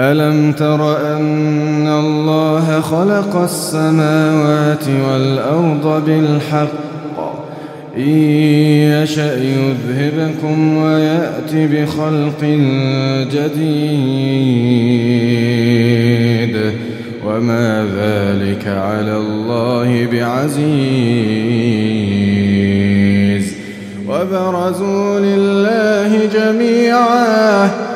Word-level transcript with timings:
ألم 0.00 0.52
تر 0.52 1.12
أن 1.16 1.88
الله 1.88 2.80
خلق 2.80 3.36
السماوات 3.36 4.84
والأرض 5.10 6.02
بالحق؟ 6.06 6.86
إن 7.96 8.08
يشأ 9.02 9.38
يذهبكم 9.38 10.76
ويأت 10.76 11.54
بخلق 11.54 12.44
جديد. 13.32 13.96
وما 17.26 17.86
ذلك 17.96 18.68
على 18.68 19.16
الله 19.16 20.08
بعزيز. 20.12 20.66
وبرزوا 24.08 25.20
لله 25.20 26.24
جميعا. 26.34 27.95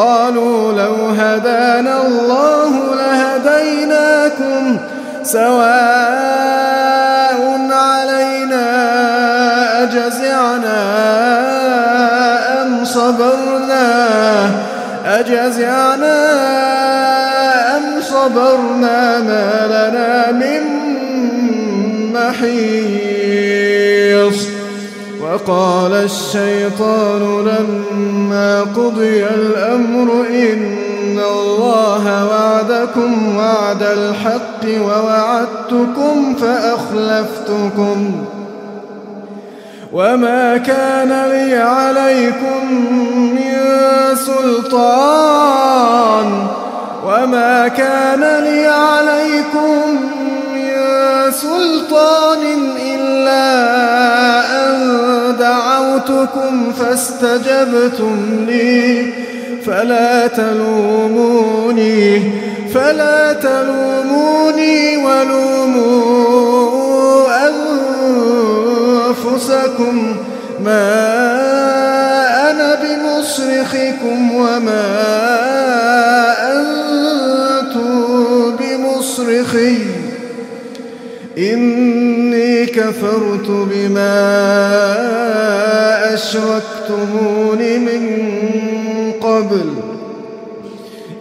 قالوا 0.00 0.72
لو 0.72 0.94
هدانا 1.18 2.02
الله 2.06 2.94
لهديناكم 2.94 4.78
سواء 5.22 5.60
علينا 7.70 8.62
أجزعنا 9.82 10.80
أم 12.62 12.84
صبرنا 12.84 13.86
أجزعنا 15.06 16.16
أم 17.76 18.00
صبرنا 18.00 19.18
ما 19.18 19.66
لنا 19.66 20.32
من 20.32 20.62
محيص 22.12 23.09
وقال 25.22 25.92
الشيطان 25.92 27.44
لما 27.44 28.60
قضي 28.60 29.24
الأمر 29.24 30.26
إن 30.30 31.18
الله 31.18 32.26
وعدكم 32.26 33.36
وعد 33.36 33.82
الحق 33.82 34.64
ووعدتكم 34.64 36.34
فأخلفتكم 36.34 38.24
وما 39.92 40.56
كان 40.56 41.08
لي 41.30 41.54
عليكم 41.54 42.74
من 43.34 43.52
سلطان 44.14 45.70
وما 47.06 47.68
كان 47.68 48.20
لي 48.44 48.59
دعوتكم 56.20 56.72
فاستجبتم 56.72 58.44
لي 58.46 59.12
فلا 59.66 60.26
تلوموني 60.26 62.22
فلا 62.74 63.32
تلوموني 63.32 64.96
ولوموا 64.96 66.10
أنفسكم 69.08 70.16
ما 70.64 71.10
أنا 72.50 72.78
بمصرخكم 72.82 74.34
وما 74.34 74.84
أنتم 76.52 77.90
بمصرخي 78.56 79.78
إني 81.38 82.66
كفرت 82.66 83.46
بما 83.48 84.99
أشركتمون 86.30 87.58
من 87.58 88.22
قبل. 89.12 89.74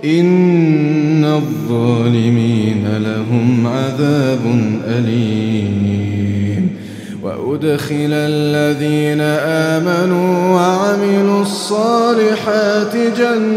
إن 0.06 1.26
الظالمين 1.26 2.88
لهم 2.98 3.68
عذاب 3.68 4.72
أليم. 4.88 6.78
وأدخل 7.24 8.14
الذين 8.14 9.22
آمنوا 9.22 10.56
وعملوا 10.56 11.42
الصالحات 11.42 12.96
جنات. 12.96 13.50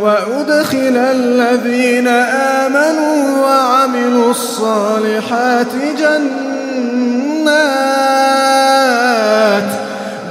وأدخل 0.00 0.96
الذين 0.96 2.08
آمنوا 2.08 3.38
وعملوا 3.42 4.30
الصالحات 4.30 5.72
جنات. 5.98 6.39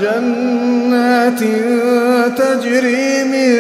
جنات 0.02 1.40
تجري 2.38 3.24
من 3.24 3.56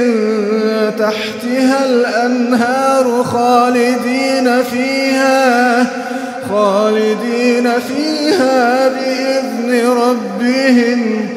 تحتها 1.00 1.85
الأنهار 1.85 3.23
خالدين 3.23 4.63
فيها 4.63 5.85
خالدين 6.50 7.69
فيها 7.79 8.88
بإذن 8.88 9.88
ربهم. 9.88 11.29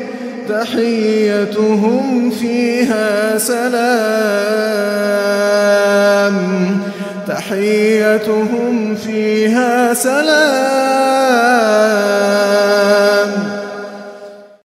تحيتهم 0.48 2.30
فيها 2.30 3.38
سلام. 3.38 4.72
تحيتهم 7.27 8.94
فيها 8.94 9.94
سلام. 9.94 10.33